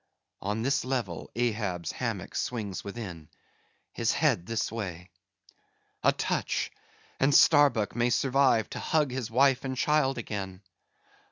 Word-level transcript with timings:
"On 0.41 0.63
this 0.63 0.83
level, 0.83 1.29
Ahab's 1.35 1.91
hammock 1.91 2.33
swings 2.35 2.83
within; 2.83 3.29
his 3.93 4.11
head 4.13 4.47
this 4.47 4.71
way. 4.71 5.11
A 6.03 6.11
touch, 6.11 6.71
and 7.19 7.35
Starbuck 7.35 7.95
may 7.95 8.09
survive 8.09 8.67
to 8.71 8.79
hug 8.79 9.11
his 9.11 9.29
wife 9.29 9.63
and 9.63 9.77
child 9.77 10.17
again. 10.17 10.63